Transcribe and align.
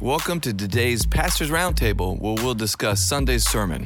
Welcome 0.00 0.40
to 0.40 0.54
today's 0.54 1.04
Pastor's 1.04 1.50
Roundtable, 1.50 2.18
where 2.18 2.32
we'll 2.42 2.54
discuss 2.54 3.06
Sunday's 3.06 3.46
sermon. 3.46 3.84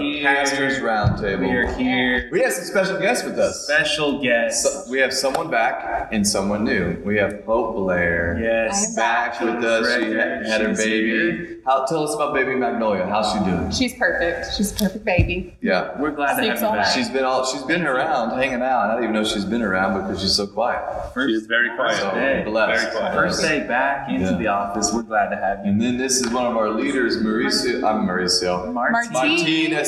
Here. 0.00 0.22
pastor's 0.24 0.78
roundtable. 0.78 1.40
We 1.40 1.50
are 1.50 1.72
here. 1.74 2.28
We 2.32 2.40
have 2.40 2.52
some 2.52 2.64
special 2.64 2.98
guests 2.98 3.24
with 3.24 3.38
us. 3.38 3.64
Special 3.66 4.20
guests. 4.22 4.62
So- 4.64 4.90
we 4.90 4.98
have 4.98 5.12
someone 5.12 5.50
back 5.50 6.08
and 6.12 6.26
someone 6.26 6.64
new. 6.64 7.00
We 7.04 7.16
have 7.18 7.44
Hope 7.44 7.74
Blair. 7.76 8.38
yes. 8.42 8.94
Back 8.96 9.40
with 9.40 9.62
us. 9.64 9.86
She 10.02 10.10
had, 10.12 10.46
had 10.46 10.60
her 10.62 10.74
baby. 10.74 11.58
How, 11.64 11.84
tell 11.84 12.02
us 12.02 12.14
about 12.14 12.34
baby 12.34 12.54
Magnolia. 12.54 13.06
How's 13.06 13.32
she 13.32 13.38
doing? 13.44 13.70
She's 13.70 13.94
perfect. 13.94 14.54
She's 14.56 14.72
a 14.72 14.74
perfect 14.84 15.04
baby. 15.04 15.56
Yeah. 15.60 16.00
We're 16.00 16.10
glad 16.10 16.40
to 16.40 16.48
have 16.48 16.58
Sleeps 16.58 16.60
you 16.62 16.66
back. 16.68 16.94
She's 16.94 17.08
been 17.10 17.24
all 17.24 17.44
she's 17.44 17.62
been 17.62 17.86
around, 17.86 18.30
hanging 18.38 18.62
out. 18.62 18.88
I 18.90 18.94
don't 18.94 19.02
even 19.04 19.14
know 19.14 19.24
she's 19.24 19.44
been 19.44 19.62
around 19.62 20.00
because 20.02 20.20
she's 20.22 20.34
so 20.34 20.46
quiet. 20.46 21.12
First, 21.14 21.28
She's 21.34 21.46
very 21.46 21.74
quiet. 21.76 21.98
So 21.98 22.10
day. 22.12 22.42
blessed. 22.44 22.82
Very 22.82 22.96
quiet. 22.96 23.14
First 23.14 23.42
day 23.42 23.66
back 23.66 24.08
into 24.08 24.30
Yeah. 24.32 24.36
the 24.38 24.46
office. 24.48 24.92
We're 24.92 25.02
glad 25.02 25.28
to 25.30 25.36
have 25.36 25.58
you. 25.64 25.70
And 25.70 25.80
then 25.80 25.98
this 25.98 26.20
is 26.20 26.30
one 26.32 26.46
of 26.46 26.56
our 26.56 26.70
leaders, 26.70 27.18
Mauricio. 27.18 27.84
I'm 27.84 28.06
Mauricio. 28.06 28.72
Martin. 28.72 29.12
Martin 29.12 29.36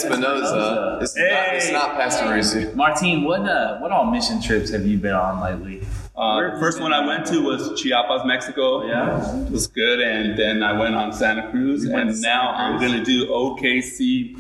Espinoza. 0.05 1.02
It's, 1.02 1.16
not, 1.16 1.55
it's 1.55 1.70
not 1.70 1.91
Pastor 1.97 2.24
Mauricio. 2.27 2.74
Martin, 2.74 3.24
what 3.24 3.41
uh, 3.48 3.79
what 3.79 3.91
all 3.92 4.11
mission 4.11 4.41
trips 4.41 4.70
have 4.70 4.87
you 4.87 4.98
been 4.98 5.15
on 5.15 5.41
lately? 5.41 5.87
Uh, 6.16 6.55
the 6.55 6.61
first 6.61 6.80
one? 6.80 6.92
I 6.92 7.06
went 7.06 7.27
to 7.27 7.41
was 7.42 7.80
Chiapas, 7.80 8.23
Mexico. 8.27 8.84
Yeah. 8.87 9.45
It 9.47 9.51
was 9.51 9.66
good. 9.66 10.01
And 10.01 10.38
then 10.38 10.62
I 10.62 10.78
went 10.78 10.95
on 10.95 11.12
Santa 11.12 11.51
Cruz. 11.51 11.84
You 11.84 11.95
And 11.97 12.11
to 12.15 12.20
now 12.20 12.52
Santa 12.55 12.75
I'm 12.75 12.80
going 12.80 12.92
to 12.92 13.05
do 13.05 13.27
OKC. 13.28 14.37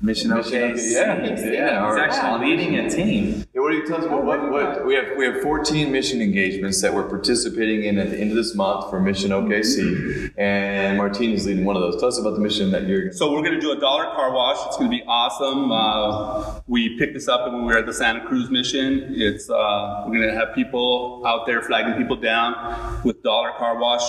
Mission 0.00 0.30
Mission 0.30 0.32
OK. 0.32 0.72
OK, 0.72 0.90
yeah. 0.92 1.26
He's 1.30 1.44
Yeah, 1.44 1.78
our- 1.82 1.98
actually 1.98 2.46
leading 2.50 2.76
a 2.76 2.90
team. 2.90 3.44
Yeah, 3.74 3.80
what 3.80 3.86
do 3.86 3.92
you 3.92 3.96
tell 3.96 3.98
us 3.98 4.04
about 4.06 4.24
what, 4.24 4.50
what 4.50 4.86
we 4.86 4.94
have? 4.94 5.16
We 5.16 5.24
have 5.24 5.42
14 5.42 5.90
mission 5.90 6.20
engagements 6.20 6.80
that 6.82 6.94
we're 6.94 7.08
participating 7.08 7.84
in 7.84 7.98
at 7.98 8.10
the 8.10 8.20
end 8.20 8.30
of 8.30 8.36
this 8.36 8.54
month 8.54 8.88
for 8.88 9.00
Mission 9.00 9.30
OKC, 9.30 10.32
and 10.36 10.96
Martine 10.96 11.32
is 11.32 11.46
leading 11.46 11.64
one 11.64 11.74
of 11.76 11.82
those. 11.82 11.98
Tell 11.98 12.08
us 12.08 12.18
about 12.18 12.34
the 12.34 12.40
mission 12.40 12.70
that 12.70 12.86
you're. 12.86 13.12
So 13.12 13.32
we're 13.32 13.42
going 13.42 13.54
to 13.54 13.60
do 13.60 13.72
a 13.72 13.80
dollar 13.80 14.04
car 14.04 14.32
wash. 14.32 14.64
It's 14.66 14.76
going 14.76 14.90
to 14.90 14.96
be 14.96 15.02
awesome. 15.06 15.72
Uh, 15.72 16.60
we 16.66 16.98
picked 16.98 17.14
this 17.14 17.26
up 17.26 17.50
when 17.50 17.64
we 17.64 17.72
were 17.72 17.78
at 17.78 17.86
the 17.86 17.94
Santa 17.94 18.24
Cruz 18.26 18.50
mission. 18.50 19.06
It's 19.08 19.50
uh, 19.50 20.04
we're 20.06 20.18
going 20.18 20.28
to 20.28 20.34
have 20.34 20.54
people 20.54 21.22
out 21.26 21.46
there 21.46 21.62
flagging 21.62 21.94
people 21.94 22.16
down 22.16 23.02
with 23.02 23.22
dollar 23.22 23.52
car 23.58 23.78
wash, 23.78 24.04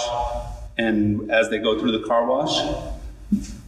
and 0.78 1.32
as 1.32 1.50
they 1.50 1.58
go 1.58 1.80
through 1.80 2.00
the 2.00 2.06
car 2.08 2.26
wash, 2.28 2.56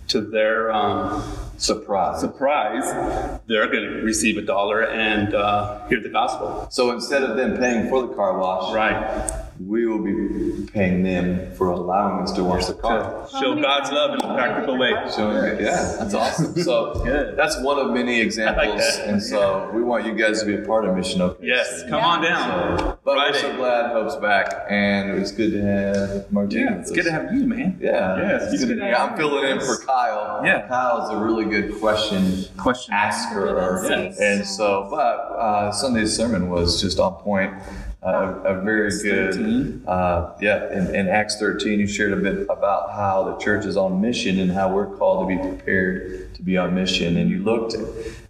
to 0.10 0.22
their 0.22 0.72
um, 0.72 1.24
Surprise. 1.58 2.22
surprise, 2.22 3.40
they're 3.48 3.68
going 3.68 3.84
to 3.84 4.02
receive 4.04 4.38
a 4.38 4.42
dollar 4.44 4.84
and 4.84 5.34
uh, 5.34 5.86
hear 5.88 6.00
the 6.02 6.10
gospel. 6.10 6.68
So 6.70 6.92
instead 6.92 7.24
of 7.24 7.36
them 7.36 7.58
paying 7.58 7.90
for 7.90 8.04
the 8.08 8.14
car 8.14 8.38
wash, 8.38 8.74
Right. 8.74 9.32
we 9.66 9.88
will 9.88 10.04
be 10.04 10.47
paying 10.74 11.04
them 11.04 11.52
for 11.56 11.70
allowing 11.70 12.24
us 12.24 12.32
to 12.34 12.44
wash 12.44 12.66
the 12.66 12.74
car. 12.74 13.28
Show 13.32 13.56
God's 13.62 13.92
love 13.92 14.12
in 14.16 14.22
a 14.22 14.34
practical 14.36 14.78
way. 14.78 14.92
Showing 15.16 15.38
it, 15.38 15.62
yeah, 15.62 15.96
that's 16.00 16.14
awesome. 16.14 16.56
So 16.62 16.94
Good. 17.04 17.36
that's 17.38 17.60
one 17.62 17.80
of 17.80 17.92
many 17.92 18.20
examples, 18.22 18.78
that. 18.98 19.08
and 19.08 19.22
so 19.22 19.70
we 19.74 19.82
want 19.82 20.06
you 20.06 20.14
guys 20.16 20.40
to 20.42 20.46
be 20.46 20.56
a 20.56 20.66
part 20.66 20.86
of 20.86 20.96
Mission 20.96 21.22
OKC. 21.22 21.38
Yes, 21.42 21.84
come 21.90 22.04
on 22.04 22.22
down. 22.22 22.78
So, 22.80 23.00
but 23.04 23.16
we're 23.18 23.34
so 23.34 23.56
glad 23.56 23.92
Hope's 23.92 24.16
back, 24.18 24.54
and 24.70 25.12
it's 25.20 25.32
good 25.32 25.52
to 25.52 25.62
have 25.62 26.32
Martine. 26.32 26.62
Yeah, 26.66 26.80
it's 26.80 26.92
good 26.92 27.06
to 27.06 27.12
have 27.12 27.34
you, 27.34 27.46
man. 27.46 27.78
Yeah. 27.82 28.18
Yes, 28.18 28.44
It's 28.44 28.54
it's 28.54 28.64
good 28.66 28.76
good 28.78 28.82
to- 28.86 28.92
to 28.92 29.00
I'm 29.02 29.18
filling 29.18 29.50
in 29.50 29.60
for 29.60 29.78
Kyle. 29.86 30.42
Yeah. 30.46 30.68
Kyle's 30.68 31.10
a 31.14 31.18
really 31.18 31.46
good 31.46 31.80
question 31.80 32.44
Question. 32.58 32.94
asker. 32.94 33.82
Yes. 33.90 34.20
And 34.20 34.46
so, 34.46 34.88
but 34.90 34.98
uh, 34.98 35.72
Sunday's 35.72 36.16
sermon 36.16 36.50
was 36.50 36.82
just 36.82 37.00
on 37.00 37.14
point. 37.16 37.54
Uh, 38.08 38.42
a 38.46 38.62
very 38.62 38.88
Acts 38.88 39.04
good, 39.04 39.34
13. 39.34 39.84
uh, 39.86 40.34
yeah. 40.40 40.72
In, 40.72 40.96
in 40.96 41.08
Acts 41.10 41.38
13, 41.40 41.78
you 41.78 41.88
shared 41.88 42.14
a 42.14 42.16
bit 42.16 42.44
about 42.50 42.94
how 42.94 43.24
the 43.26 43.38
church 43.44 43.66
is 43.66 43.76
on 43.76 44.00
mission 44.00 44.40
and 44.40 44.50
how 44.50 44.74
we're 44.74 44.96
called 44.96 45.28
to 45.28 45.36
be 45.36 45.42
prepared 45.42 46.34
to 46.34 46.42
be 46.42 46.56
on 46.56 46.74
mission. 46.74 47.18
And 47.18 47.30
you 47.30 47.44
looked 47.44 47.76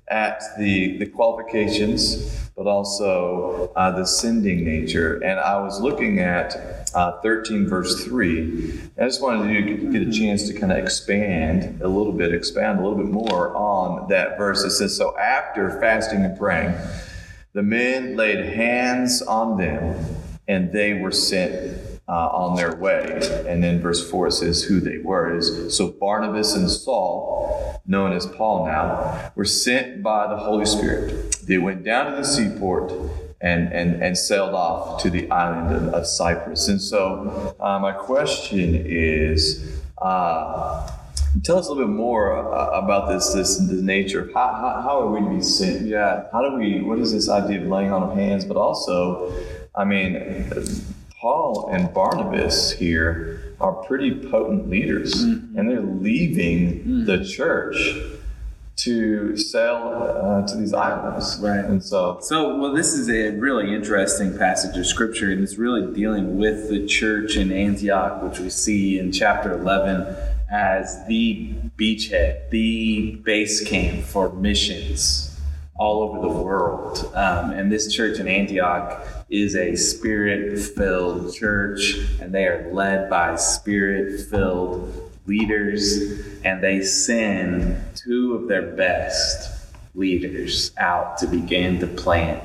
at 0.07 0.41
the 0.57 0.97
the 0.97 1.05
qualifications, 1.05 2.49
but 2.55 2.66
also 2.66 3.71
uh, 3.75 3.91
the 3.91 4.05
sending 4.05 4.66
nature. 4.66 5.23
And 5.23 5.39
I 5.39 5.61
was 5.61 5.79
looking 5.79 6.21
at 6.21 6.89
uh, 6.95 7.21
13 7.21 7.67
verse 7.67 8.03
3. 8.03 8.81
I 8.99 9.03
just 9.03 9.21
wanted 9.21 9.53
you 9.53 9.77
to 9.77 9.91
get 9.91 10.07
a 10.07 10.11
chance 10.11 10.47
to 10.47 10.59
kind 10.59 10.71
of 10.71 10.79
expand 10.79 11.81
a 11.83 11.87
little 11.87 12.13
bit, 12.13 12.33
expand 12.33 12.79
a 12.79 12.81
little 12.81 12.97
bit 12.97 13.11
more 13.11 13.55
on 13.55 14.09
that 14.09 14.39
verse. 14.39 14.63
It 14.63 14.71
says, 14.71 14.97
So 14.97 15.16
after 15.19 15.79
fasting 15.79 16.25
and 16.25 16.35
praying, 16.35 16.73
the 17.57 17.63
men 17.63 18.16
laid 18.16 18.53
hands 18.53 19.23
on 19.23 19.57
them 19.57 19.95
and 20.47 20.72
they 20.72 20.94
were 20.94 21.09
sent 21.09 21.75
uh, 22.07 22.12
on 22.12 22.56
their 22.56 22.75
way. 22.75 23.19
And 23.47 23.63
then 23.63 23.81
verse 23.81 24.07
4 24.12 24.29
says 24.29 24.62
who 24.62 24.79
they 24.79 25.00
were. 25.00 25.35
Is, 25.35 25.75
so 25.75 25.88
Barnabas 25.90 26.53
and 26.53 26.69
Saul, 26.69 27.81
known 27.88 28.13
as 28.13 28.28
Paul 28.28 28.67
now, 28.67 29.31
were 29.34 29.44
sent 29.44 30.03
by 30.03 30.28
the 30.28 30.38
Holy 30.38 30.67
Spirit. 30.67 31.35
They 31.47 31.57
went 31.57 31.84
down 31.84 32.12
to 32.12 32.17
the 32.17 32.23
seaport 32.23 32.91
and, 33.41 33.73
and, 33.73 34.03
and 34.03 34.16
sailed 34.16 34.53
off 34.53 35.01
to 35.01 35.09
the 35.09 35.28
island 35.31 35.75
of, 35.75 35.96
of 35.96 36.06
Cyprus. 36.06 36.67
And 36.67 36.79
so 36.79 37.56
uh, 37.59 37.79
my 37.79 37.91
question 37.91 38.84
is, 38.85 39.81
uh, 39.97 40.91
Tell 41.43 41.57
us 41.57 41.67
a 41.67 41.69
little 41.69 41.85
bit 41.85 41.93
more 41.93 42.33
uh, 42.33 42.69
about 42.71 43.09
this, 43.09 43.33
this, 43.33 43.57
the 43.57 43.81
nature 43.81 44.21
of 44.21 44.33
how, 44.33 44.47
how, 44.47 44.81
how 44.81 45.01
are 45.01 45.11
we 45.11 45.19
to 45.21 45.35
be 45.35 45.41
sent? 45.41 45.85
Yeah. 45.85 46.23
How 46.31 46.41
do 46.41 46.55
we, 46.57 46.81
what 46.81 46.99
is 46.99 47.11
this 47.11 47.29
idea 47.29 47.61
of 47.61 47.67
laying 47.67 47.91
on 47.91 48.03
of 48.03 48.17
hands? 48.17 48.45
But 48.45 48.57
also, 48.57 49.33
I 49.75 49.83
mean, 49.85 50.49
Paul 51.19 51.69
and 51.71 51.93
Barnabas 51.93 52.71
here 52.71 53.55
are 53.59 53.73
pretty 53.73 54.11
potent 54.29 54.69
leaders, 54.69 55.21
and 55.21 55.69
they're 55.69 55.81
leaving 55.81 57.05
the 57.05 57.23
church 57.25 57.75
to 58.77 59.35
sail 59.35 59.91
uh, 60.23 60.47
to 60.47 60.55
these 60.55 60.73
islands. 60.73 61.39
Right. 61.41 61.66
And 61.66 61.83
so, 61.83 62.19
So, 62.21 62.57
well, 62.57 62.73
this 62.73 62.93
is 62.93 63.09
a 63.09 63.31
really 63.31 63.73
interesting 63.73 64.37
passage 64.37 64.77
of 64.77 64.85
scripture, 64.85 65.31
and 65.31 65.41
it's 65.41 65.57
really 65.57 65.93
dealing 65.93 66.37
with 66.37 66.69
the 66.69 66.85
church 66.85 67.35
in 67.35 67.51
Antioch, 67.51 68.21
which 68.21 68.39
we 68.39 68.49
see 68.49 68.99
in 68.99 69.11
chapter 69.11 69.51
11 69.51 70.16
as 70.50 71.06
the 71.08 71.53
beachhead, 71.78 72.50
the 72.50 73.16
base 73.24 73.68
camp 73.68 74.03
for 74.03 74.31
missions 74.34 75.40
all 75.75 76.02
over 76.02 76.22
the 76.22 76.41
world. 76.44 77.12
Um, 77.13 77.52
and 77.52 77.72
this 77.72 77.94
church 77.94 78.19
in 78.19 78.28
Antioch 78.28 79.06
is 79.30 79.56
a 79.56 79.75
spirit 79.75 80.59
filled 80.59 81.34
church, 81.35 81.96
and 82.19 82.34
they 82.34 82.46
are 82.46 82.72
led 82.74 83.09
by 83.09 83.35
spirit 83.35 84.19
filled 84.30 85.12
leaders, 85.28 86.25
and 86.44 86.64
they 86.64 86.81
send 86.81 87.84
two 87.96 88.34
of 88.34 88.47
their 88.47 88.62
best 88.62 89.53
leaders 89.94 90.72
out 90.78 91.18
to 91.18 91.28
begin 91.28 91.79
to 91.79 91.88
plant 91.88 92.41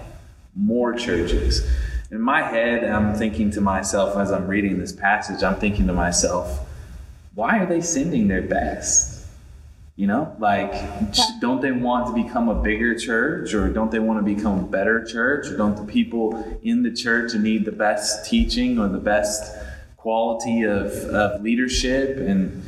more 0.54 0.92
churches. 0.92 1.66
In 2.10 2.20
my 2.20 2.42
head, 2.42 2.84
I'm 2.84 3.14
thinking 3.14 3.50
to 3.52 3.60
myself 3.60 4.16
as 4.16 4.30
I'm 4.30 4.46
reading 4.46 4.78
this 4.78 4.92
passage, 4.92 5.42
I'm 5.42 5.56
thinking 5.56 5.86
to 5.86 5.92
myself, 5.92 6.68
why 7.34 7.58
are 7.58 7.66
they 7.66 7.80
sending 7.80 8.28
their 8.28 8.42
best? 8.42 9.26
You 9.94 10.06
know, 10.06 10.34
like, 10.38 10.72
don't 11.40 11.60
they 11.60 11.70
want 11.70 12.06
to 12.06 12.22
become 12.24 12.48
a 12.48 12.54
bigger 12.54 12.98
church 12.98 13.52
or 13.52 13.68
don't 13.68 13.90
they 13.90 13.98
want 13.98 14.24
to 14.24 14.34
become 14.34 14.60
a 14.60 14.66
better 14.66 15.04
church 15.04 15.46
or 15.48 15.56
don't 15.56 15.76
the 15.76 15.84
people 15.84 16.58
in 16.62 16.82
the 16.82 16.90
church 16.90 17.34
need 17.34 17.66
the 17.66 17.72
best 17.72 18.28
teaching 18.28 18.78
or 18.78 18.88
the 18.88 18.98
best 18.98 19.54
quality 19.98 20.62
of, 20.62 20.92
of 20.92 21.42
leadership? 21.42 22.16
And, 22.16 22.64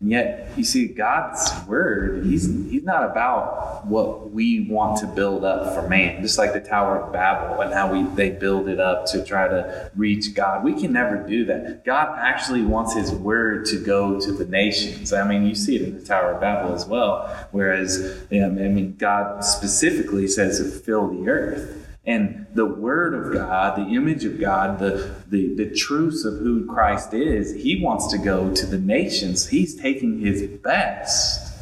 and 0.00 0.12
yet, 0.12 0.52
you 0.56 0.62
see, 0.62 0.86
God's 0.86 1.50
word, 1.66 2.24
he's, 2.24 2.46
he's 2.46 2.84
not 2.84 3.02
about 3.02 3.84
what 3.84 4.30
we 4.30 4.60
want 4.60 4.98
to 4.98 5.08
build 5.08 5.44
up 5.44 5.74
for 5.74 5.88
man, 5.88 6.22
just 6.22 6.38
like 6.38 6.52
the 6.52 6.60
Tower 6.60 7.00
of 7.00 7.12
Babel 7.12 7.60
and 7.62 7.74
how 7.74 7.92
we, 7.92 8.04
they 8.14 8.30
build 8.30 8.68
it 8.68 8.78
up 8.78 9.06
to 9.06 9.24
try 9.24 9.48
to 9.48 9.90
reach 9.96 10.34
God. 10.34 10.62
We 10.62 10.80
can 10.80 10.92
never 10.92 11.16
do 11.16 11.44
that. 11.46 11.84
God 11.84 12.16
actually 12.16 12.62
wants 12.62 12.94
his 12.94 13.10
word 13.10 13.66
to 13.66 13.84
go 13.84 14.20
to 14.20 14.32
the 14.32 14.44
nations. 14.44 15.12
I 15.12 15.26
mean, 15.26 15.44
you 15.44 15.56
see 15.56 15.74
it 15.74 15.82
in 15.82 15.98
the 15.98 16.04
Tower 16.04 16.34
of 16.34 16.40
Babel 16.40 16.76
as 16.76 16.86
well, 16.86 17.48
whereas, 17.50 18.22
I 18.30 18.46
mean, 18.48 18.94
God 18.96 19.44
specifically 19.44 20.28
says 20.28 20.58
to 20.58 20.64
fill 20.64 21.08
the 21.08 21.28
earth. 21.28 21.87
And 22.08 22.46
the 22.54 22.64
Word 22.64 23.12
of 23.12 23.34
God, 23.34 23.76
the 23.76 23.94
image 23.94 24.24
of 24.24 24.40
God, 24.40 24.78
the, 24.78 25.14
the, 25.28 25.54
the 25.56 25.70
truths 25.76 26.24
of 26.24 26.38
who 26.38 26.64
Christ 26.64 27.12
is, 27.12 27.54
He 27.54 27.84
wants 27.84 28.06
to 28.06 28.16
go 28.16 28.50
to 28.54 28.64
the 28.64 28.78
nations. 28.78 29.46
He's 29.46 29.78
taking 29.78 30.18
His 30.18 30.42
best 30.42 31.54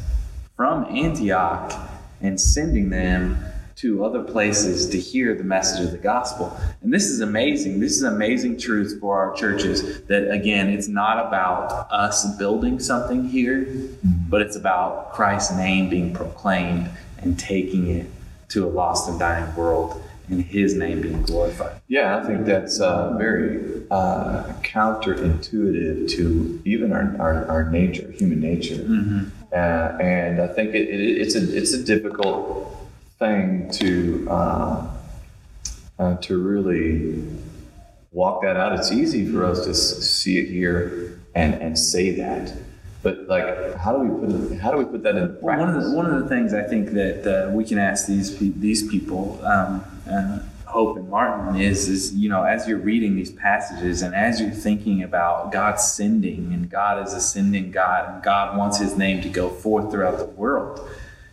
from 0.55 0.85
Antioch 0.85 1.73
and 2.21 2.39
sending 2.39 2.89
them 2.89 3.37
to 3.75 4.05
other 4.05 4.23
places 4.23 4.87
to 4.91 4.97
hear 4.97 5.35
the 5.35 5.43
message 5.43 5.83
of 5.83 5.91
the 5.91 5.97
gospel. 5.97 6.57
And 6.81 6.93
this 6.93 7.09
is 7.09 7.19
amazing. 7.19 7.81
This 7.81 7.97
is 7.97 8.03
amazing 8.03 8.57
truth 8.57 9.01
for 9.01 9.19
our 9.19 9.35
churches 9.35 10.01
that, 10.03 10.31
again, 10.31 10.69
it's 10.69 10.87
not 10.87 11.27
about 11.27 11.91
us 11.91 12.37
building 12.37 12.79
something 12.79 13.27
here, 13.27 13.67
but 14.29 14.41
it's 14.41 14.55
about 14.55 15.11
Christ's 15.11 15.57
name 15.57 15.89
being 15.89 16.13
proclaimed 16.13 16.89
and 17.17 17.37
taking 17.37 17.89
it 17.89 18.07
to 18.47 18.65
a 18.65 18.69
lost 18.69 19.09
and 19.09 19.19
dying 19.19 19.53
world. 19.53 20.01
And 20.29 20.43
His 20.43 20.75
name 20.75 21.01
being 21.01 21.21
glorified. 21.23 21.81
Yeah, 21.87 22.17
I 22.17 22.23
think 22.25 22.45
that's 22.45 22.79
uh, 22.79 23.15
very 23.17 23.85
uh, 23.89 24.53
counterintuitive 24.63 26.09
to 26.11 26.61
even 26.65 26.91
our, 26.91 27.15
our, 27.19 27.45
our 27.47 27.71
nature, 27.71 28.11
human 28.11 28.39
nature. 28.39 28.85
Uh, 29.51 29.97
and 30.01 30.41
I 30.41 30.47
think 30.47 30.75
it, 30.75 30.89
it, 30.89 31.21
it's 31.21 31.35
a 31.35 31.57
it's 31.57 31.73
a 31.73 31.83
difficult 31.83 32.75
thing 33.17 33.71
to 33.71 34.27
uh, 34.29 34.87
uh, 35.99 36.15
to 36.17 36.37
really 36.37 37.23
walk 38.11 38.41
that 38.41 38.57
out. 38.57 38.77
It's 38.77 38.91
easy 38.91 39.31
for 39.31 39.45
us 39.45 39.65
to 39.65 39.73
see 39.73 40.39
it 40.39 40.49
here 40.49 41.19
and, 41.35 41.53
and 41.55 41.77
say 41.77 42.11
that, 42.15 42.53
but 43.03 43.27
like, 43.27 43.75
how 43.75 43.93
do 43.93 43.99
we 43.99 44.19
put 44.19 44.51
it, 44.51 44.59
how 44.59 44.71
do 44.71 44.77
we 44.77 44.85
put 44.85 45.03
that 45.03 45.15
into 45.15 45.33
practice? 45.33 45.43
Well, 45.43 45.59
one 45.59 45.69
of 45.69 45.83
the 45.83 45.91
one 45.91 46.05
of 46.07 46.23
the 46.23 46.29
things 46.29 46.53
I 46.53 46.63
think 46.63 46.91
that 46.91 47.49
uh, 47.49 47.51
we 47.51 47.63
can 47.63 47.77
ask 47.77 48.07
these 48.07 48.35
pe- 48.35 48.53
these 48.57 48.87
people, 48.87 49.39
um, 49.45 49.83
uh, 50.09 50.39
Hope 50.65 50.97
and 50.97 51.09
Martin, 51.09 51.59
is 51.59 51.87
is 51.87 52.13
you 52.15 52.27
know 52.27 52.43
as 52.43 52.67
you're 52.67 52.79
reading 52.79 53.15
these 53.15 53.31
passages 53.31 54.01
and 54.01 54.15
as 54.15 54.41
you're 54.41 54.49
thinking 54.49 55.03
about 55.03 55.51
God 55.51 55.79
sending 55.79 56.53
and 56.53 56.69
God 56.69 57.05
is 57.05 57.13
a 57.13 57.21
sending 57.21 57.71
God 57.71 58.13
and 58.13 58.23
God 58.23 58.57
wants 58.57 58.79
His 58.79 58.97
name 58.97 59.21
to 59.21 59.29
go 59.29 59.49
forth 59.49 59.91
throughout 59.91 60.17
the 60.17 60.25
world. 60.25 60.89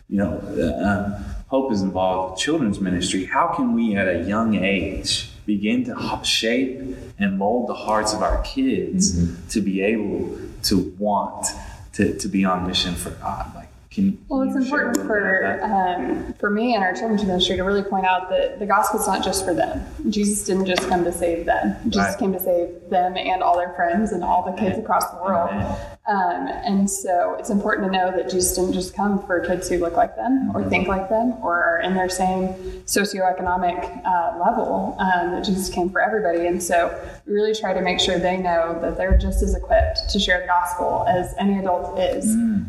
You 0.07 0.19
know, 0.19 0.41
uh, 0.57 0.87
um, 0.87 1.25
Hope 1.47 1.71
is 1.71 1.81
involved 1.81 2.33
with 2.33 2.41
children's 2.41 2.79
ministry. 2.79 3.25
How 3.25 3.47
can 3.47 3.73
we 3.73 3.95
at 3.95 4.07
a 4.07 4.23
young 4.23 4.55
age 4.55 5.29
begin 5.45 5.83
to 5.85 6.21
shape 6.23 6.79
and 7.19 7.37
mold 7.37 7.69
the 7.69 7.73
hearts 7.73 8.13
of 8.13 8.21
our 8.21 8.41
kids 8.41 9.47
to 9.49 9.61
be 9.61 9.81
able 9.81 10.37
to 10.65 10.93
want 10.99 11.47
to, 11.93 12.17
to 12.17 12.27
be 12.27 12.45
on 12.45 12.67
mission 12.67 12.95
for 12.95 13.11
God? 13.11 13.53
Like, 13.55 13.69
can 13.91 14.17
Well, 14.27 14.41
it's 14.41 14.55
you 14.55 14.65
share 14.65 14.87
a 14.87 14.89
important 14.89 15.07
for 15.07 15.63
um, 15.63 16.33
for 16.33 16.49
me 16.49 16.75
and 16.75 16.83
our 16.83 16.93
children's 16.93 17.23
ministry 17.23 17.55
to 17.55 17.63
really 17.63 17.81
point 17.83 18.05
out 18.05 18.29
that 18.29 18.59
the 18.59 18.65
gospel 18.65 18.99
is 18.99 19.07
not 19.07 19.23
just 19.23 19.45
for 19.45 19.53
them. 19.53 19.81
Jesus 20.09 20.45
didn't 20.45 20.65
just 20.65 20.87
come 20.89 21.05
to 21.05 21.11
save 21.13 21.45
them. 21.45 21.77
Jesus 21.85 21.97
Right. 22.09 22.17
came 22.19 22.33
to 22.33 22.39
save 22.39 22.89
them 22.89 23.15
and 23.15 23.41
all 23.41 23.55
their 23.57 23.73
friends 23.73 24.11
and 24.11 24.23
all 24.23 24.43
the 24.43 24.51
kids 24.59 24.77
across 24.77 25.09
the 25.11 25.17
world. 25.23 25.49
Amen. 25.51 25.94
Um, 26.07 26.47
and 26.47 26.89
so 26.89 27.35
it's 27.39 27.49
important 27.49 27.91
to 27.91 27.97
know 27.97 28.11
that 28.11 28.29
Jesus 28.29 28.55
didn't 28.55 28.73
just 28.73 28.95
come 28.95 29.25
for 29.25 29.39
kids 29.39 29.69
who 29.69 29.79
look 29.79 29.93
like 29.93 30.15
them 30.15 30.51
or 30.55 30.63
think 30.69 30.87
like 30.87 31.09
them 31.09 31.33
or 31.41 31.55
are 31.63 31.81
in 31.81 31.95
their 31.95 32.09
same 32.09 32.49
socioeconomic 32.85 34.05
uh, 34.05 34.37
level. 34.39 34.95
Um, 34.99 35.31
that 35.31 35.43
Jesus 35.43 35.69
came 35.69 35.89
for 35.89 36.01
everybody. 36.01 36.45
And 36.47 36.61
so 36.61 36.97
we 37.25 37.33
really 37.33 37.55
try 37.55 37.73
to 37.73 37.81
make 37.81 37.99
sure 37.99 38.19
they 38.19 38.37
know 38.37 38.77
that 38.81 38.97
they're 38.97 39.17
just 39.17 39.41
as 39.41 39.55
equipped 39.55 40.09
to 40.09 40.19
share 40.19 40.41
the 40.41 40.47
gospel 40.47 41.05
as 41.07 41.33
any 41.39 41.57
adult 41.59 41.99
is. 41.99 42.25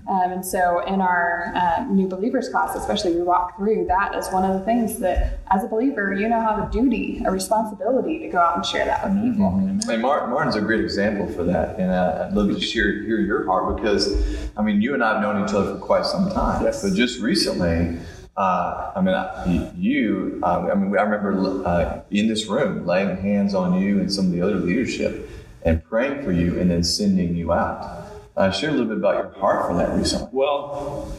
Um, 0.08 0.32
and 0.32 0.44
so 0.44 0.80
in 0.86 1.00
our 1.00 1.52
um, 1.56 1.96
new 1.96 2.08
believers 2.08 2.48
class, 2.48 2.76
especially, 2.76 3.14
we 3.14 3.22
walk 3.22 3.56
through 3.56 3.86
that 3.86 4.14
as 4.14 4.28
one 4.30 4.44
of 4.48 4.58
the 4.58 4.64
things 4.64 4.98
that, 5.00 5.40
as 5.50 5.64
a 5.64 5.68
believer, 5.68 6.14
you 6.14 6.28
now 6.28 6.40
have 6.40 6.68
a 6.68 6.72
duty, 6.72 7.22
a 7.26 7.30
responsibility 7.30 8.18
to 8.20 8.28
go 8.28 8.38
out 8.38 8.56
and 8.56 8.64
share 8.64 8.84
that 8.84 9.04
with 9.04 9.22
people. 9.22 9.48
And 9.48 9.84
Martin's 10.00 10.56
a 10.56 10.60
great 10.60 10.80
example 10.80 11.26
for 11.34 11.44
that, 11.44 11.78
and 11.78 11.90
uh, 11.90 12.28
I'd 12.28 12.34
love 12.34 12.48
to 12.54 12.60
share, 12.60 13.02
hear 13.02 13.25
your 13.26 13.44
heart 13.44 13.76
because, 13.76 14.48
I 14.56 14.62
mean, 14.62 14.80
you 14.80 14.94
and 14.94 15.02
I 15.04 15.14
have 15.14 15.22
known 15.22 15.44
each 15.44 15.54
other 15.54 15.74
for 15.74 15.80
quite 15.80 16.06
some 16.06 16.30
time. 16.30 16.64
Yes. 16.64 16.82
But 16.82 16.94
just 16.94 17.20
recently, 17.20 17.98
uh, 18.36 18.92
I 18.94 19.00
mean, 19.00 19.14
I, 19.14 19.72
you, 19.76 20.40
uh, 20.42 20.68
I 20.70 20.74
mean, 20.74 20.96
I 20.96 21.02
remember 21.02 21.66
uh, 21.66 22.02
in 22.10 22.28
this 22.28 22.46
room 22.46 22.86
laying 22.86 23.16
hands 23.16 23.54
on 23.54 23.80
you 23.80 23.98
and 23.98 24.12
some 24.12 24.26
of 24.26 24.32
the 24.32 24.42
other 24.42 24.56
leadership 24.56 25.28
and 25.62 25.82
praying 25.82 26.22
for 26.22 26.30
you, 26.30 26.60
and 26.60 26.70
then 26.70 26.84
sending 26.84 27.34
you 27.34 27.52
out. 27.52 28.06
Uh, 28.36 28.52
share 28.52 28.70
a 28.70 28.72
little 28.72 28.86
bit 28.86 28.98
about 28.98 29.16
your 29.16 29.32
heart 29.40 29.66
for 29.66 29.76
that 29.76 29.96
recently. 29.96 30.28
Well, 30.30 31.12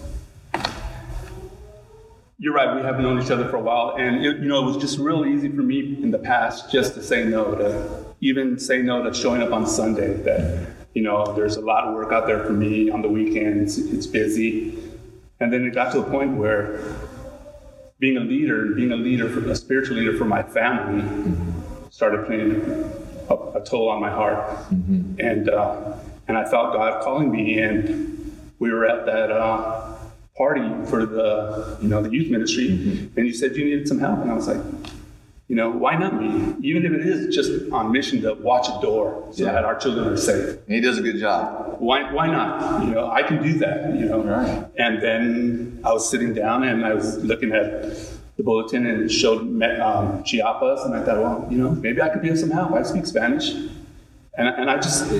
you're 2.40 2.54
right. 2.54 2.76
We 2.76 2.82
have 2.84 3.00
known 3.00 3.22
each 3.22 3.30
other 3.30 3.50
for 3.50 3.58
a 3.58 3.62
while, 3.62 3.96
and 3.98 4.24
it, 4.24 4.38
you 4.38 4.46
know, 4.46 4.62
it 4.62 4.66
was 4.66 4.78
just 4.78 5.00
real 5.00 5.26
easy 5.26 5.50
for 5.50 5.64
me 5.64 5.98
in 6.02 6.12
the 6.12 6.20
past 6.20 6.72
just 6.72 6.94
to 6.94 7.04
say 7.04 7.26
no 7.26 7.56
to 7.56 8.06
even 8.22 8.58
say 8.58 8.82
no 8.82 9.04
to 9.04 9.14
showing 9.14 9.42
up 9.42 9.52
on 9.52 9.66
Sunday. 9.68 10.14
That 10.14 10.77
you 10.98 11.04
know, 11.04 11.32
there's 11.36 11.58
a 11.58 11.62
lot 11.62 11.84
of 11.84 11.94
work 11.94 12.12
out 12.12 12.26
there 12.26 12.44
for 12.44 12.54
me 12.54 12.90
on 12.90 13.04
the 13.04 13.08
weekends. 13.08 13.78
It's 13.78 14.08
busy, 14.08 14.80
and 15.40 15.54
then 15.54 15.64
it 15.64 15.76
got 15.76 15.92
to 15.92 16.00
a 16.00 16.10
point 16.10 16.38
where 16.38 16.82
being 18.00 18.18
a 18.18 18.22
leader, 18.22 18.74
being 18.74 18.92
a 18.92 18.96
leader, 18.96 19.30
for, 19.30 19.48
a 19.48 19.56
spiritual 19.56 19.98
leader 19.98 20.18
for 20.18 20.26
my 20.26 20.42
family, 20.42 21.06
started 21.92 22.26
playing 22.26 22.52
a, 23.30 23.36
a 23.60 23.64
toll 23.64 23.90
on 23.90 24.02
my 24.02 24.10
heart, 24.10 24.72
and 24.72 25.50
uh, 25.50 25.94
and 26.28 26.36
I 26.36 26.50
felt 26.50 26.74
God 26.74 27.04
calling 27.04 27.30
me, 27.30 27.60
and 27.60 28.52
we 28.58 28.72
were 28.72 28.88
at 28.88 29.06
that 29.06 29.30
uh, 29.30 29.98
party 30.36 30.68
for 30.90 31.06
the 31.06 31.78
you 31.80 31.90
know 31.90 32.02
the 32.02 32.10
youth 32.10 32.32
ministry, 32.32 32.70
and 33.16 33.28
you 33.28 33.34
said 33.34 33.56
you 33.56 33.66
needed 33.66 33.88
some 33.88 34.00
help, 34.00 34.18
and 34.18 34.32
I 34.32 34.34
was 34.34 34.48
like, 34.48 34.64
you 35.48 35.56
know, 35.56 35.70
why 35.70 35.96
not 35.96 36.20
me? 36.22 36.56
Even 36.62 36.86
if 36.86 36.92
it 36.92 37.06
is 37.08 37.34
just 37.34 37.72
on 37.72 37.92
mission 37.92 38.22
to 38.22 38.34
watch 38.34 38.68
a 38.68 38.82
door 38.82 39.28
so 39.32 39.46
Yeah. 39.46 39.54
that 39.54 39.64
our 39.64 39.76
children 39.76 40.08
are 40.10 40.18
safe. 40.18 40.58
And 40.66 40.76
he 40.76 40.82
does 40.82 40.98
a 40.98 41.02
good 41.02 41.20
job. 41.20 41.78
Why, 41.80 42.12
why 42.12 42.28
not? 42.28 42.84
You 42.84 42.92
know, 42.92 43.10
I 43.10 43.24
can 43.24 43.42
do 43.42 43.54
that, 43.60 43.94
you 43.98 44.06
know. 44.08 44.24
Right. 44.24 44.66
And 44.78 45.02
then 45.02 45.80
I 45.86 45.94
was 45.94 46.10
sitting 46.10 46.34
down 46.34 46.64
and 46.64 46.86
I 46.86 46.94
was 46.94 47.24
looking 47.24 47.54
at 47.54 47.84
the 48.36 48.44
bulletin 48.44 48.86
and 48.86 49.04
it 49.04 49.10
showed 49.10 49.42
um, 49.82 50.24
Chiapas, 50.24 50.84
and 50.86 50.94
I 50.94 51.04
thought, 51.04 51.18
well, 51.18 51.48
you 51.50 51.58
know, 51.58 51.72
maybe 51.72 52.02
I 52.02 52.10
could 52.10 52.22
be 52.22 52.30
of 52.30 52.38
some 52.38 52.52
help. 52.52 52.74
I 52.74 52.84
speak 52.84 53.06
Spanish. 53.06 53.50
And, 54.40 54.48
and 54.48 54.70
I 54.70 54.76
just, 54.78 55.12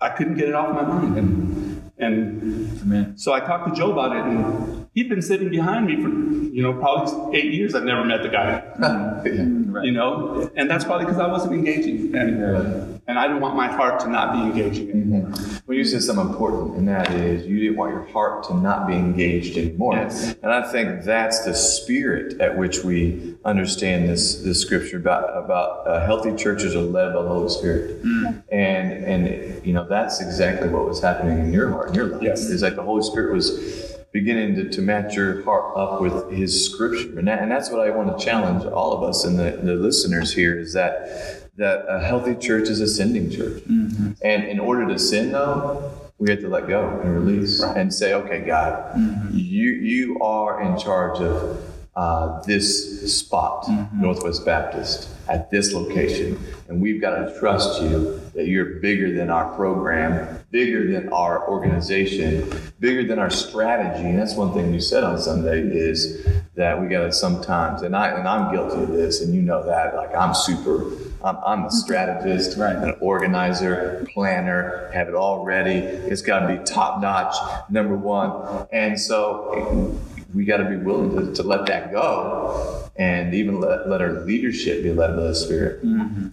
I 0.00 0.10
couldn't 0.10 0.34
get 0.36 0.48
it 0.48 0.54
off 0.54 0.74
my 0.74 0.82
mind. 0.82 1.16
And, 1.16 1.90
and 1.98 3.20
so 3.20 3.32
I 3.32 3.40
talked 3.40 3.68
to 3.68 3.74
Joe 3.74 3.92
about 3.92 4.14
it, 4.16 4.24
and 4.24 4.87
he'd 4.98 5.08
been 5.08 5.22
sitting 5.22 5.48
behind 5.48 5.86
me 5.86 5.94
for, 6.02 6.08
you 6.08 6.60
know, 6.60 6.72
probably 6.72 7.38
eight 7.38 7.52
years. 7.52 7.72
I've 7.76 7.84
never 7.84 8.04
met 8.04 8.22
the 8.24 8.28
guy 8.28 8.64
Yeah. 9.24 9.82
you 9.82 9.92
know, 9.92 10.50
and 10.56 10.68
that's 10.68 10.84
probably 10.84 11.06
because 11.06 11.20
I 11.20 11.28
wasn't 11.28 11.52
engaging, 11.52 12.14
and 12.16 13.00
and 13.06 13.18
I 13.18 13.26
didn't 13.28 13.40
want 13.40 13.54
my 13.56 13.68
heart 13.68 14.00
to 14.00 14.08
not 14.08 14.32
be 14.32 14.40
engaging 14.40 14.90
anymore. 14.90 15.30
Well, 15.66 15.76
you 15.76 15.84
said 15.84 16.02
something 16.02 16.28
important, 16.28 16.76
and 16.76 16.88
that 16.88 17.10
is 17.12 17.46
you 17.46 17.60
didn't 17.60 17.76
want 17.76 17.92
your 17.92 18.06
heart 18.06 18.44
to 18.44 18.54
not 18.56 18.86
be 18.88 18.94
engaged 18.94 19.56
anymore. 19.56 19.94
Yes. 19.94 20.34
And 20.42 20.52
I 20.52 20.62
think 20.70 21.04
that's 21.04 21.44
the 21.44 21.54
spirit 21.54 22.40
at 22.40 22.56
which 22.58 22.82
we 22.84 23.36
understand 23.44 24.08
this 24.08 24.36
this 24.42 24.60
scripture 24.60 24.96
about 24.96 25.24
about 25.44 25.86
uh, 25.86 26.04
healthy 26.06 26.34
churches 26.34 26.74
are 26.74 26.80
led 26.80 27.14
by 27.14 27.22
the 27.22 27.28
Holy 27.28 27.50
Spirit, 27.50 28.02
and 28.50 29.04
and 29.04 29.66
you 29.66 29.72
know 29.72 29.86
that's 29.88 30.20
exactly 30.20 30.68
what 30.68 30.86
was 30.86 31.00
happening 31.00 31.38
in 31.38 31.52
your 31.52 31.70
heart, 31.70 31.90
in 31.90 31.94
your 31.94 32.06
life. 32.06 32.22
Yes. 32.22 32.40
is 32.48 32.62
like 32.62 32.74
the 32.76 32.82
Holy 32.82 33.02
Spirit 33.02 33.32
was 33.34 33.87
beginning 34.12 34.54
to, 34.56 34.68
to 34.70 34.80
match 34.80 35.14
your 35.14 35.42
heart 35.44 35.76
up 35.76 36.00
with 36.00 36.30
His 36.30 36.64
scripture, 36.64 37.18
and 37.18 37.28
that, 37.28 37.42
and 37.42 37.50
that's 37.50 37.70
what 37.70 37.80
I 37.80 37.90
want 37.90 38.18
to 38.18 38.24
challenge 38.24 38.64
all 38.64 38.92
of 38.92 39.02
us 39.02 39.24
and 39.24 39.38
the, 39.38 39.60
the 39.62 39.74
listeners 39.74 40.32
here 40.32 40.58
is 40.58 40.72
that 40.72 41.48
that 41.58 41.84
a 41.88 41.98
healthy 41.98 42.36
church 42.36 42.68
is 42.68 42.80
a 42.80 42.86
sending 42.86 43.28
church. 43.30 43.62
Mm-hmm. 43.64 44.12
And 44.22 44.44
in 44.44 44.60
order 44.60 44.86
to 44.86 44.98
sin, 44.98 45.32
though, 45.32 45.92
we 46.18 46.30
have 46.30 46.40
to 46.40 46.48
let 46.48 46.68
go 46.68 47.00
and 47.00 47.12
release 47.12 47.60
and 47.62 47.92
say, 47.92 48.14
okay, 48.14 48.46
God, 48.46 48.94
mm-hmm. 48.94 49.28
you, 49.32 49.70
you 49.70 50.20
are 50.20 50.62
in 50.62 50.78
charge 50.78 51.18
of 51.18 51.60
uh, 51.98 52.40
this 52.42 53.12
spot, 53.12 53.66
Northwest 53.92 54.44
Baptist, 54.46 55.08
at 55.28 55.50
this 55.50 55.72
location. 55.72 56.38
And 56.68 56.80
we've 56.80 57.00
got 57.00 57.16
to 57.16 57.36
trust 57.40 57.82
you 57.82 58.20
that 58.34 58.46
you're 58.46 58.76
bigger 58.78 59.12
than 59.12 59.30
our 59.30 59.52
program, 59.56 60.38
bigger 60.52 60.92
than 60.92 61.08
our 61.12 61.48
organization, 61.48 62.48
bigger 62.78 63.04
than 63.04 63.18
our 63.18 63.30
strategy. 63.30 64.08
And 64.08 64.16
that's 64.16 64.36
one 64.36 64.54
thing 64.54 64.70
we 64.70 64.80
said 64.80 65.02
on 65.02 65.18
Sunday 65.18 65.60
is 65.62 66.24
that 66.54 66.80
we 66.80 66.86
got 66.86 67.00
to 67.02 67.12
sometimes, 67.12 67.82
and 67.82 67.96
I 67.96 68.10
and 68.10 68.28
I'm 68.28 68.54
guilty 68.54 68.80
of 68.80 68.90
this, 68.90 69.20
and 69.20 69.34
you 69.34 69.42
know 69.42 69.66
that. 69.66 69.96
Like 69.96 70.14
I'm 70.14 70.34
super, 70.34 70.92
I'm, 71.24 71.36
I'm 71.44 71.64
a 71.64 71.70
strategist, 71.72 72.56
Right. 72.56 72.76
an 72.76 72.94
organizer, 73.00 74.06
planner, 74.14 74.88
have 74.94 75.08
it 75.08 75.14
all 75.16 75.44
ready. 75.44 75.78
It's 75.78 76.22
got 76.22 76.46
to 76.46 76.56
be 76.56 76.62
top 76.64 77.00
notch, 77.02 77.34
number 77.70 77.96
one. 77.96 78.68
And 78.72 79.00
so 79.00 79.98
we 80.34 80.44
got 80.44 80.58
to 80.58 80.64
be 80.64 80.76
willing 80.76 81.16
to, 81.16 81.32
to 81.34 81.42
let 81.42 81.66
that 81.66 81.90
go 81.90 82.90
and 82.96 83.32
even 83.34 83.60
let, 83.60 83.88
let 83.88 84.02
our 84.02 84.24
leadership 84.24 84.82
be 84.82 84.92
led 84.92 85.16
by 85.16 85.22
the 85.22 85.34
Spirit. 85.34 85.82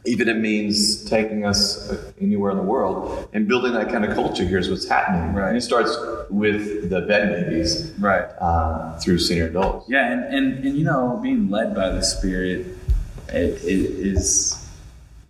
Even 0.06 0.28
if 0.28 0.36
it 0.36 0.40
means 0.40 1.06
taking 1.06 1.46
us 1.46 1.94
anywhere 2.20 2.52
in 2.52 2.58
the 2.58 2.64
world 2.64 3.30
and 3.34 3.48
building 3.48 3.74
that 3.74 3.90
kind 3.90 4.04
of 4.04 4.14
culture. 4.16 4.44
Here's 4.44 4.70
what's 4.70 4.88
happening. 4.88 5.34
Right. 5.34 5.50
And 5.50 5.58
it 5.58 5.62
starts 5.62 5.96
with 6.30 6.90
the 6.90 7.02
bed 7.02 7.30
babies 7.48 7.92
Right. 8.00 8.26
uh, 8.42 8.98
through 9.00 9.20
senior 9.20 9.48
adults. 9.48 9.88
Yeah, 9.90 10.12
and, 10.12 10.24
and, 10.34 10.66
and 10.66 10.78
you 10.78 10.84
know, 10.84 11.20
being 11.22 11.50
led 11.50 11.74
by 11.76 11.90
the 11.90 12.02
Spirit 12.02 12.68
it, 13.30 13.64
it 13.64 13.66
is 13.66 14.62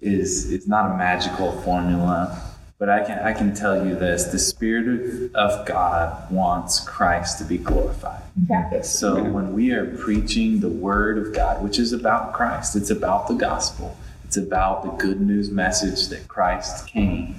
is 0.02 0.52
is 0.52 0.68
not 0.68 0.92
a 0.92 0.98
magical 0.98 1.52
formula, 1.62 2.45
but 2.78 2.90
I 2.90 3.04
can 3.06 3.20
I 3.20 3.34
can 3.34 3.54
tell 3.56 3.86
you 3.86 3.96
this: 3.96 4.26
the 4.26 4.40
Spirit 4.40 4.88
of, 4.88 5.36
of 5.36 5.66
God 5.66 6.32
wants 6.32 6.80
Christ 6.82 7.38
to 7.40 7.44
be 7.44 7.58
glorified. 7.58 8.22
Yeah. 8.50 8.82
So 8.82 9.24
when 9.24 9.54
we 9.54 9.72
are 9.72 9.86
preaching 9.98 10.60
the 10.60 10.70
Word 10.70 11.18
of 11.18 11.34
God, 11.34 11.64
which 11.64 11.80
is 11.80 11.94
about 11.94 12.34
Christ, 12.34 12.76
it's 12.76 12.90
about 12.90 13.28
the 13.28 13.36
gospel. 13.36 13.98
It's 14.26 14.38
about 14.38 14.84
the 14.84 14.90
good 14.92 15.22
news 15.22 15.50
message 15.52 16.08
that 16.10 16.28
Christ 16.28 16.88
came 16.88 17.36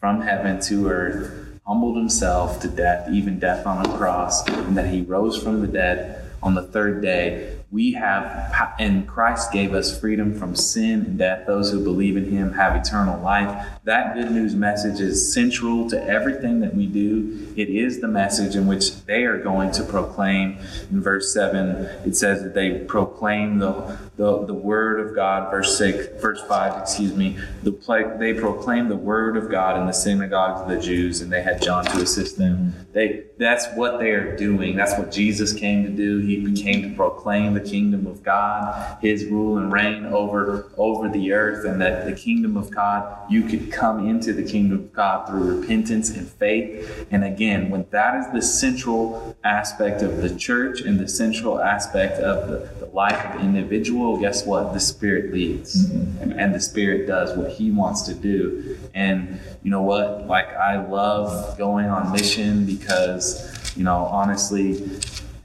from 0.00 0.22
heaven 0.22 0.60
to 0.62 0.88
earth, 0.88 1.60
humbled 1.64 1.96
himself 1.96 2.60
to 2.62 2.68
death, 2.68 3.08
even 3.10 3.38
death 3.38 3.66
on 3.66 3.86
a 3.86 3.96
cross, 3.96 4.46
and 4.48 4.76
that 4.76 4.92
he 4.92 5.02
rose 5.02 5.40
from 5.40 5.60
the 5.60 5.68
dead. 5.68 6.18
on 6.42 6.54
the 6.54 6.62
third 6.62 7.00
day. 7.00 7.56
We 7.72 7.92
have, 7.92 8.74
and 8.78 9.08
Christ 9.08 9.50
gave 9.50 9.72
us 9.72 9.98
freedom 9.98 10.38
from 10.38 10.54
sin 10.54 11.06
and 11.06 11.16
death. 11.16 11.46
Those 11.46 11.70
who 11.70 11.82
believe 11.82 12.18
in 12.18 12.30
Him 12.30 12.52
have 12.52 12.76
eternal 12.76 13.18
life. 13.22 13.66
That 13.84 14.14
good 14.14 14.30
news 14.30 14.54
message 14.54 15.00
is 15.00 15.32
central 15.32 15.88
to 15.88 16.04
everything 16.04 16.60
that 16.60 16.74
we 16.74 16.86
do. 16.86 17.50
It 17.56 17.70
is 17.70 18.02
the 18.02 18.08
message 18.08 18.56
in 18.56 18.66
which 18.66 19.02
they 19.06 19.24
are 19.24 19.38
going 19.38 19.70
to 19.72 19.84
proclaim. 19.84 20.58
In 20.90 21.00
verse 21.00 21.32
7, 21.32 21.88
it 22.04 22.14
says 22.14 22.42
that 22.42 22.52
they 22.52 22.80
proclaim 22.80 23.58
the, 23.58 23.98
the, 24.16 24.44
the 24.44 24.52
word 24.52 25.00
of 25.00 25.14
God. 25.14 25.50
Verse 25.50 25.78
6, 25.78 26.20
verse 26.20 26.42
5, 26.42 26.82
excuse 26.82 27.16
me, 27.16 27.38
the, 27.62 27.70
they 28.18 28.34
proclaim 28.34 28.90
the 28.90 28.96
word 28.96 29.38
of 29.38 29.50
God 29.50 29.80
in 29.80 29.86
the 29.86 29.92
synagogues 29.92 30.60
of 30.60 30.68
the 30.68 30.78
Jews, 30.78 31.22
and 31.22 31.32
they 31.32 31.42
had 31.42 31.62
John 31.62 31.86
to 31.86 32.02
assist 32.02 32.36
them. 32.36 32.74
They, 32.92 33.24
that's 33.38 33.66
what 33.74 33.98
they 33.98 34.10
are 34.10 34.36
doing. 34.36 34.76
That's 34.76 34.98
what 34.98 35.10
Jesus 35.10 35.54
came 35.54 35.84
to 35.84 35.90
do. 35.90 36.18
He 36.18 36.52
came 36.52 36.82
to 36.82 36.94
proclaim 36.94 37.54
the 37.54 37.61
kingdom 37.62 38.06
of 38.06 38.22
God, 38.22 38.98
his 39.00 39.26
rule 39.26 39.58
and 39.58 39.72
reign 39.72 40.06
over, 40.06 40.70
over 40.76 41.08
the 41.08 41.32
earth, 41.32 41.64
and 41.64 41.80
that 41.80 42.06
the 42.06 42.12
kingdom 42.12 42.56
of 42.56 42.70
God, 42.70 43.30
you 43.30 43.42
could 43.42 43.72
come 43.72 44.08
into 44.08 44.32
the 44.32 44.42
kingdom 44.42 44.78
of 44.78 44.92
God 44.92 45.28
through 45.28 45.60
repentance 45.60 46.10
and 46.10 46.28
faith. 46.28 47.06
And 47.10 47.24
again, 47.24 47.70
when 47.70 47.86
that 47.90 48.14
is 48.16 48.32
the 48.32 48.42
central 48.42 49.36
aspect 49.44 50.02
of 50.02 50.18
the 50.18 50.34
church 50.34 50.80
and 50.80 50.98
the 50.98 51.08
central 51.08 51.60
aspect 51.60 52.18
of 52.20 52.48
the, 52.48 52.84
the 52.84 52.86
life 52.92 53.24
of 53.24 53.40
the 53.40 53.40
individual, 53.40 54.16
guess 54.18 54.44
what? 54.46 54.72
The 54.72 54.80
Spirit 54.80 55.32
leads. 55.32 55.88
Mm-hmm. 55.88 56.32
And 56.32 56.54
the 56.54 56.60
Spirit 56.60 57.06
does 57.06 57.36
what 57.36 57.50
he 57.50 57.70
wants 57.70 58.02
to 58.02 58.14
do. 58.14 58.78
And 58.94 59.40
you 59.62 59.70
know 59.70 59.82
what? 59.82 60.26
Like, 60.26 60.48
I 60.48 60.84
love 60.84 61.56
going 61.58 61.86
on 61.86 62.12
mission 62.12 62.66
because, 62.66 63.76
you 63.76 63.84
know, 63.84 64.04
honestly, 64.06 64.82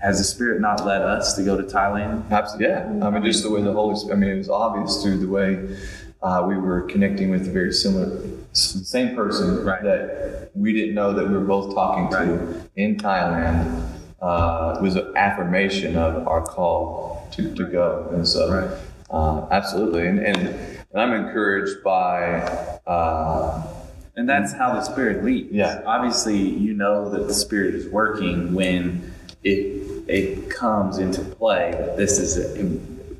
has 0.07 0.19
the 0.19 0.23
Spirit 0.23 0.61
not 0.61 0.85
led 0.85 1.01
us 1.01 1.35
to 1.35 1.43
go 1.43 1.57
to 1.57 1.63
Thailand? 1.63 2.31
Absolutely, 2.31 2.67
yeah. 2.67 3.05
I 3.05 3.09
mean, 3.09 3.23
just 3.25 3.43
the 3.43 3.51
way 3.51 3.61
the 3.61 3.73
Holy 3.73 3.97
Spirit, 3.97 4.15
I 4.15 4.19
mean, 4.19 4.29
it 4.29 4.37
was 4.37 4.49
obvious 4.49 5.03
through 5.03 5.17
the 5.17 5.27
way 5.27 5.77
uh, 6.21 6.45
we 6.47 6.55
were 6.57 6.83
connecting 6.83 7.29
with 7.29 7.45
a 7.45 7.51
very 7.51 7.73
similar, 7.73 8.25
same 8.53 9.17
person 9.17 9.65
right. 9.65 9.83
that 9.83 10.51
we 10.55 10.71
didn't 10.71 10.95
know 10.95 11.11
that 11.11 11.27
we 11.27 11.33
were 11.33 11.43
both 11.43 11.75
talking 11.75 12.09
to 12.09 12.15
right. 12.15 12.69
in 12.77 12.95
Thailand. 12.95 13.85
Uh, 14.21 14.79
was 14.81 14.95
an 14.95 15.15
affirmation 15.15 15.95
of 15.95 16.25
our 16.27 16.41
call 16.41 17.27
to, 17.31 17.53
to 17.53 17.65
go. 17.65 18.09
And 18.13 18.27
so, 18.27 18.49
right. 18.49 18.79
uh, 19.11 19.47
absolutely. 19.51 20.07
And, 20.07 20.19
and, 20.19 20.37
and, 20.37 20.79
I'm 20.95 21.13
encouraged 21.13 21.83
by. 21.83 22.39
Uh, 22.87 23.73
and 24.15 24.27
that's 24.27 24.53
how 24.53 24.73
the 24.73 24.81
Spirit 24.81 25.23
leads. 25.23 25.51
Yeah. 25.51 25.83
Obviously, 25.85 26.37
you 26.37 26.73
know 26.73 27.09
that 27.09 27.27
the 27.27 27.33
Spirit 27.33 27.75
is 27.75 27.87
working 27.89 28.55
when 28.55 29.13
it 29.43 29.96
it 30.07 30.49
comes 30.49 30.97
into 30.97 31.21
play 31.21 31.71
that 31.71 31.97
this 31.97 32.19
is 32.19 32.37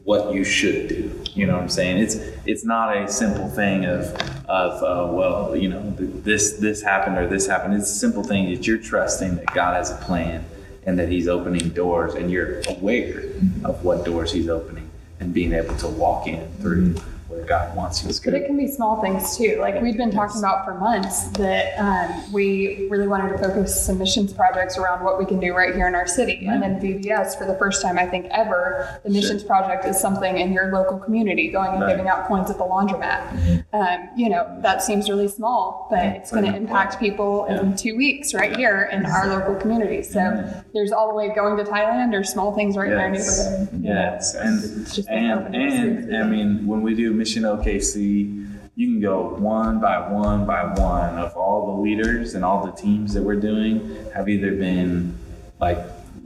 what 0.04 0.34
you 0.34 0.44
should 0.44 0.88
do. 0.88 1.12
You 1.34 1.46
know 1.46 1.54
what 1.54 1.64
I'm 1.64 1.70
saying? 1.70 1.98
It's 1.98 2.16
it's 2.46 2.64
not 2.64 2.96
a 2.96 3.10
simple 3.12 3.50
thing 3.50 3.86
of 3.86 4.06
of 4.48 4.84
uh, 4.84 5.14
well, 5.14 5.56
you 5.56 5.70
know, 5.70 5.92
this 5.98 6.54
this 6.54 6.82
happened 6.82 7.18
or 7.18 7.28
this 7.28 7.46
happened. 7.48 7.74
It's 7.74 7.92
a 7.92 7.96
simple 7.96 8.24
thing 8.24 8.50
that 8.54 8.66
you're 8.66 8.78
trusting 8.78 9.36
that 9.36 9.54
God 9.54 9.76
has 9.76 9.92
a 9.92 9.96
plan 9.98 10.46
and 10.86 10.98
that 10.98 11.10
He's 11.10 11.28
opening 11.28 11.70
doors, 11.70 12.16
and 12.16 12.32
you're 12.32 12.62
aware 12.70 13.20
of 13.66 13.84
what 13.84 14.06
doors 14.06 14.32
He's 14.32 14.48
opening 14.48 14.90
and 15.20 15.34
being 15.34 15.52
able 15.52 15.76
to 15.78 15.88
walk 15.88 16.28
in 16.28 16.50
through. 16.62 16.94
Mm-hmm 16.94 17.17
where 17.28 17.44
God 17.46 17.76
wants 17.76 18.04
you. 18.04 18.32
But 18.32 18.40
it 18.40 18.46
can 18.46 18.58
be 18.58 18.68
small 18.68 19.02
things 19.02 19.38
too. 19.38 19.58
Like 19.60 19.82
we've 19.82 19.98
been 19.98 20.12
talking 20.12 20.40
about 20.40 20.66
for 20.66 20.76
months 20.76 21.28
that 21.30 21.78
um, 21.78 22.32
we 22.32 22.88
really 22.90 23.08
wanted 23.08 23.34
to 23.34 23.38
focus 23.38 23.86
some 23.86 23.98
missions 23.98 24.34
projects 24.34 24.78
around 24.78 25.04
what 25.04 25.20
we 25.20 25.26
can 25.26 25.40
do 25.40 25.54
right 25.54 25.76
here 25.76 25.88
in 25.88 25.96
our 25.96 26.08
city. 26.08 26.46
And 26.48 26.62
then 26.62 26.80
VBS, 26.80 27.38
for 27.38 27.46
the 27.46 27.56
first 27.56 27.82
time 27.82 27.98
I 27.98 28.06
think 28.06 28.28
ever, 28.32 29.00
the 29.04 29.10
missions 29.10 29.42
sure. 29.42 29.48
project 29.48 29.86
is 29.86 30.00
something 30.00 30.38
in 30.38 30.54
your 30.54 30.72
local 30.72 30.98
community, 31.00 31.50
going 31.50 31.72
and 31.72 31.82
right. 31.82 31.90
giving 31.90 32.08
out 32.08 32.28
coins 32.28 32.50
at 32.50 32.58
the 32.58 32.64
laundromat. 32.64 33.66
Um, 33.74 34.10
you 34.16 34.30
know, 34.30 34.60
that 34.62 34.82
seems 34.82 35.10
really 35.10 35.28
small, 35.28 35.88
but 35.90 36.00
it's 36.00 36.32
going 36.32 36.46
to 36.46 36.56
impact 36.56 37.00
people 37.00 37.46
in 37.46 37.76
two 37.76 37.98
weeks 37.98 38.34
right 38.34 38.56
here 38.56 38.90
in 38.94 39.06
our 39.06 39.28
local 39.28 39.56
community. 39.56 40.04
So 40.04 40.64
there's 40.74 40.94
all 40.94 41.10
the 41.10 41.16
way 41.16 41.36
going 41.36 41.58
to 41.58 41.70
Thailand 41.70 42.18
or 42.18 42.24
small 42.24 42.56
things 42.56 42.78
right 42.78 42.90
yes. 42.90 42.96
in 42.96 43.54
our 43.54 43.60
neighborhood. 43.60 43.84
Yes, 43.84 44.36
and 44.36 45.08
and, 45.10 45.56
and 45.56 46.18
I 46.18 46.24
mean 46.24 46.66
when 46.66 46.82
we 46.82 46.96
do 46.96 47.12
Mission 47.14 47.44
OKC, 47.44 48.48
you 48.76 48.88
can 48.88 49.02
go 49.02 49.36
one 49.36 49.82
by 49.82 50.10
one 50.12 50.46
by 50.46 50.64
one 50.64 51.18
of 51.18 51.36
all 51.36 51.76
the 51.76 51.82
leaders 51.82 52.36
and 52.36 52.46
all 52.46 52.66
the 52.66 52.72
teams 52.72 53.14
that 53.16 53.24
we're 53.24 53.36
doing 53.36 53.98
have 54.14 54.30
either 54.30 54.52
been 54.52 55.18
like 55.60 55.78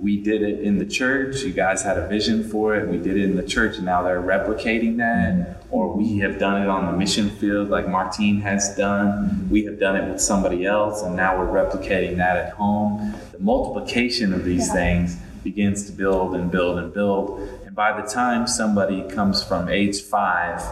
we 0.01 0.17
did 0.17 0.41
it 0.41 0.61
in 0.61 0.79
the 0.79 0.85
church. 0.85 1.43
You 1.43 1.53
guys 1.53 1.83
had 1.83 1.97
a 1.97 2.07
vision 2.07 2.43
for 2.43 2.75
it. 2.75 2.89
We 2.89 2.97
did 2.97 3.17
it 3.17 3.23
in 3.23 3.35
the 3.35 3.43
church 3.43 3.77
and 3.77 3.85
now 3.85 4.01
they're 4.01 4.21
replicating 4.21 4.97
that. 4.97 5.63
Or 5.69 5.95
we 5.95 6.17
have 6.19 6.39
done 6.39 6.63
it 6.63 6.67
on 6.67 6.91
the 6.91 6.97
mission 6.97 7.29
field 7.29 7.69
like 7.69 7.87
martine 7.87 8.41
has 8.41 8.75
done. 8.75 9.47
We 9.49 9.63
have 9.65 9.79
done 9.79 9.95
it 9.95 10.11
with 10.11 10.19
somebody 10.19 10.65
else 10.65 11.03
and 11.03 11.15
now 11.15 11.37
we're 11.37 11.51
replicating 11.51 12.17
that 12.17 12.35
at 12.37 12.53
home. 12.53 13.13
The 13.31 13.39
multiplication 13.39 14.33
of 14.33 14.43
these 14.43 14.67
yeah. 14.67 14.73
things 14.73 15.17
begins 15.43 15.85
to 15.85 15.91
build 15.91 16.33
and 16.33 16.49
build 16.49 16.79
and 16.79 16.91
build. 16.91 17.39
And 17.65 17.75
by 17.75 17.99
the 17.99 18.07
time 18.07 18.47
somebody 18.47 19.07
comes 19.07 19.43
from 19.43 19.69
age 19.69 20.01
five 20.01 20.63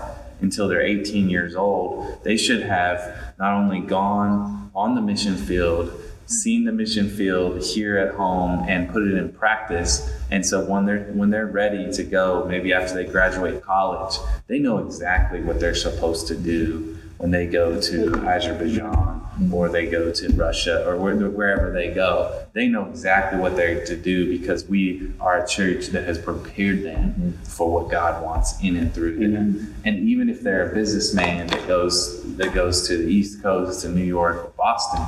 until 0.42 0.68
they're 0.68 0.82
18 0.82 1.30
years 1.30 1.56
old, 1.56 2.24
they 2.24 2.36
should 2.36 2.64
have 2.64 3.36
not 3.38 3.54
only 3.54 3.80
gone 3.80 4.72
on 4.74 4.96
the 4.96 5.02
mission 5.02 5.36
field, 5.36 5.94
seen 6.30 6.64
the 6.64 6.72
mission 6.72 7.10
field 7.10 7.62
here 7.64 7.98
at 7.98 8.14
home 8.14 8.64
and 8.70 8.90
put 8.90 9.02
it 9.02 9.16
in 9.16 9.32
practice. 9.32 10.12
And 10.30 10.46
so 10.46 10.64
when 10.64 10.86
they're 10.86 11.06
when 11.14 11.32
they're 11.32 11.48
ready 11.48 11.92
to 11.92 12.04
go, 12.04 12.46
maybe 12.48 12.72
after 12.72 12.94
they 12.94 13.06
graduate 13.06 13.62
college, 13.64 14.18
they 14.48 14.60
know 14.60 14.78
exactly 14.78 15.42
what 15.42 15.60
they're 15.60 15.76
supposed 15.76 16.28
to 16.28 16.36
do 16.36 16.98
when 17.18 17.32
they 17.32 17.48
go 17.48 17.82
to 17.82 18.16
Azerbaijan 18.28 19.22
or 19.52 19.70
they 19.70 19.88
go 19.88 20.12
to 20.12 20.30
Russia 20.34 20.86
or 20.88 20.98
wherever 20.98 21.72
they 21.72 21.92
go. 21.92 22.46
They 22.54 22.68
know 22.68 22.90
exactly 22.90 23.40
what 23.40 23.56
they're 23.56 23.86
to 23.86 23.96
do 23.96 24.38
because 24.38 24.66
we 24.66 25.12
are 25.20 25.44
a 25.44 25.48
church 25.48 25.88
that 25.88 26.06
has 26.06 26.18
prepared 26.18 26.84
them 26.84 27.38
for 27.44 27.72
what 27.72 27.90
God 27.90 28.24
wants 28.24 28.62
in 28.62 28.76
and 28.76 28.94
through 28.94 29.18
them. 29.18 29.76
And 29.84 30.08
even 30.08 30.30
if 30.30 30.42
they're 30.42 30.72
a 30.72 30.74
businessman 30.74 31.48
that 31.48 31.68
goes 31.68 32.36
that 32.38 32.54
goes 32.54 32.88
to 32.88 32.98
the 32.98 33.08
East 33.08 33.42
Coast 33.42 33.82
to 33.82 33.90
New 33.90 34.04
York 34.04 34.46
or 34.46 34.52
Boston, 34.58 35.06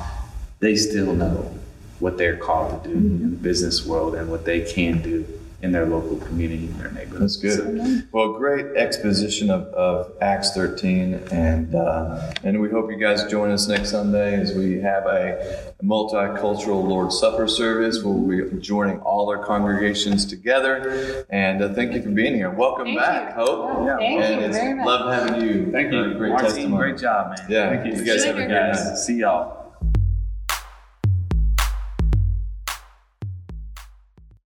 they 0.62 0.76
still 0.76 1.12
know 1.12 1.52
what 1.98 2.16
they're 2.16 2.36
called 2.36 2.84
to 2.84 2.88
do 2.88 2.94
mm-hmm. 2.94 3.24
in 3.24 3.30
the 3.32 3.36
business 3.36 3.84
world 3.84 4.14
and 4.14 4.30
what 4.30 4.44
they 4.44 4.60
can 4.60 5.02
do 5.02 5.26
in 5.60 5.70
their 5.70 5.86
local 5.86 6.16
community, 6.16 6.66
in 6.66 6.78
their 6.78 6.90
neighborhood. 6.90 7.22
That's 7.22 7.36
good. 7.36 7.56
So, 7.56 8.02
well, 8.10 8.32
great 8.32 8.76
exposition 8.76 9.50
of, 9.50 9.62
of 9.68 10.12
Acts 10.20 10.52
13, 10.54 11.14
and 11.30 11.74
uh, 11.74 12.32
and 12.42 12.60
we 12.60 12.68
hope 12.68 12.90
you 12.90 12.96
guys 12.96 13.24
join 13.30 13.52
us 13.52 13.68
next 13.68 13.90
Sunday 13.90 14.34
as 14.34 14.54
we 14.54 14.80
have 14.80 15.06
a, 15.06 15.72
a 15.78 15.84
multicultural 15.84 16.84
Lord's 16.84 17.18
Supper 17.18 17.46
service. 17.46 18.02
We'll 18.02 18.26
be 18.26 18.58
joining 18.58 18.98
all 19.00 19.30
our 19.30 19.44
congregations 19.44 20.26
together, 20.26 21.24
and 21.30 21.62
uh, 21.62 21.74
thank 21.74 21.92
you 21.92 22.02
for 22.02 22.10
being 22.10 22.34
here. 22.34 22.50
Welcome 22.50 22.86
thank 22.86 22.98
back, 22.98 23.36
you. 23.36 23.44
Hope. 23.44 23.86
Yeah, 23.86 23.96
thank 23.98 24.20
and 24.20 24.42
you 24.42 24.52
very 24.52 24.74
much. 24.74 24.86
Love 24.86 25.12
having 25.12 25.48
you. 25.48 25.70
Thank 25.70 25.92
you. 25.92 25.98
Uh, 25.98 26.14
great 26.14 26.30
Martine, 26.30 26.48
testimony. 26.48 26.76
Great 26.76 26.98
job, 26.98 27.38
man. 27.38 27.46
Yeah, 27.48 27.70
thank 27.70 27.86
you. 27.86 28.00
You 28.00 28.04
guys 28.04 28.24
have 28.24 28.36
a 28.36 28.40
good 28.40 28.50
night. 28.50 28.96
See 28.96 29.18
y'all. 29.18 29.61